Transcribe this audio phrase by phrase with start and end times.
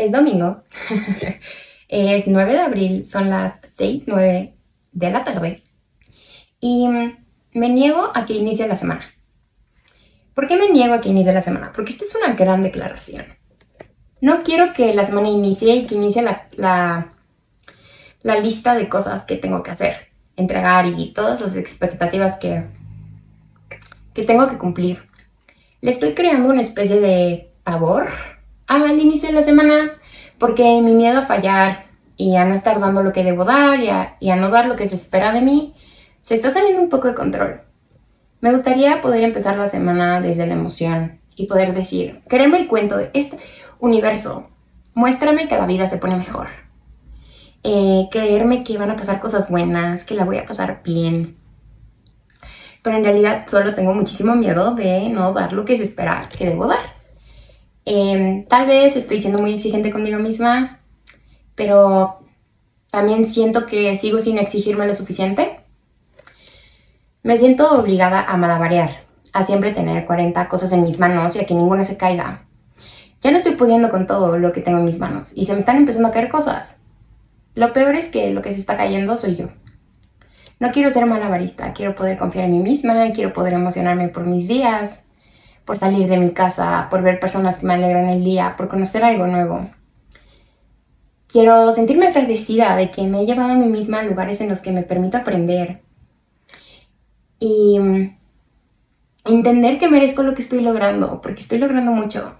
[0.00, 0.62] Es domingo,
[1.88, 4.54] es 9 de abril, son las 6, 9
[4.92, 5.62] de la tarde
[6.58, 9.04] y me niego a que inicie la semana.
[10.32, 11.70] ¿Por qué me niego a que inicie la semana?
[11.74, 13.26] Porque esta es una gran declaración.
[14.22, 17.12] No quiero que la semana inicie y que inicie la, la,
[18.22, 22.64] la lista de cosas que tengo que hacer, entregar y todas las expectativas que,
[24.14, 25.02] que tengo que cumplir.
[25.82, 28.08] Le estoy creando una especie de pavor
[28.66, 29.99] al inicio de la semana
[30.40, 31.84] porque mi miedo a fallar
[32.16, 33.90] y a no estar dando lo que debo dar y
[34.30, 35.74] a, no dar lo que se espera de mí
[36.22, 37.60] se está saliendo un poco de control.
[38.40, 42.96] Me gustaría poder empezar la semana desde la emoción y poder decir, quererme el cuento
[42.96, 43.38] de este
[43.80, 44.48] universo,
[44.94, 46.48] muéstrame que la vida se pone mejor.
[47.62, 51.36] Eh, creerme que van a pasar cosas buenas, que la voy a pasar bien.
[52.82, 56.46] Pero en realidad solo tengo muchísimo miedo de no dar lo que se espera que
[56.46, 56.99] debo dar.
[57.84, 60.80] Em, tal vez estoy siendo muy exigente conmigo misma,
[61.54, 62.18] pero
[62.90, 65.60] también siento que sigo sin exigirme lo suficiente.
[67.22, 68.90] Me siento obligada a malabarear,
[69.32, 72.46] a siempre tener 40 cosas en mis manos y a que ninguna se caiga.
[73.20, 75.58] Ya no estoy pudiendo con todo lo que tengo en mis manos y se me
[75.58, 76.78] están empezando a caer cosas.
[77.54, 79.48] Lo peor es que lo que se está cayendo soy yo.
[80.58, 84.48] No quiero ser malabarista, quiero poder confiar en mí misma, quiero poder emocionarme por mis
[84.48, 85.04] días,
[85.70, 89.04] por salir de mi casa, por ver personas que me alegran el día, por conocer
[89.04, 89.70] algo nuevo.
[91.28, 94.62] Quiero sentirme agradecida de que me he llevado a mí misma a lugares en los
[94.62, 95.80] que me permito aprender
[97.38, 98.18] y mm,
[99.26, 102.34] entender que merezco lo que estoy logrando, porque estoy logrando mucho.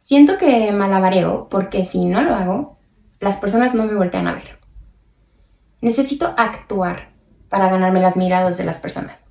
[0.00, 2.78] Siento que malabareo porque si no lo hago,
[3.20, 4.58] las personas no me voltean a ver.
[5.80, 7.10] Necesito actuar
[7.48, 9.26] para ganarme las miradas de las personas.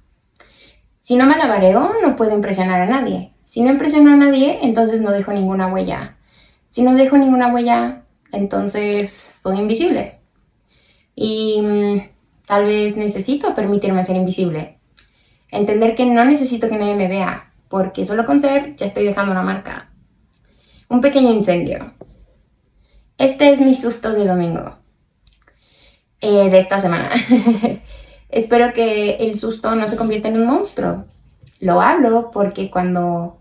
[1.02, 3.31] Si no malabareo, no puedo impresionar a nadie.
[3.44, 6.17] Si no impresiono a nadie, entonces no dejo ninguna huella.
[6.67, 10.20] Si no dejo ninguna huella, entonces soy invisible.
[11.15, 12.02] Y mm,
[12.45, 14.77] tal vez necesito permitirme ser invisible.
[15.49, 19.31] Entender que no necesito que nadie me vea, porque solo con ser ya estoy dejando
[19.31, 19.89] una marca.
[20.87, 21.95] Un pequeño incendio.
[23.17, 24.77] Este es mi susto de domingo.
[26.20, 27.09] Eh, de esta semana.
[28.31, 31.05] Espero que el susto no se convierta en un monstruo.
[31.59, 33.37] Lo hablo porque cuando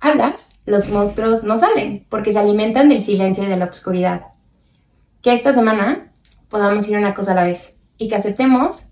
[0.00, 4.22] hablas, los monstruos no salen, porque se alimentan del silencio y de la oscuridad.
[5.20, 6.12] Que esta semana
[6.48, 8.86] podamos ir una cosa a la vez y que aceptemos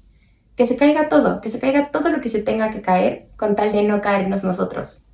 [0.57, 3.55] que se caiga todo, que se caiga todo lo que se tenga que caer con
[3.55, 5.05] tal de no caernos nosotros.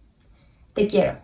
[0.73, 1.19] Te quiero.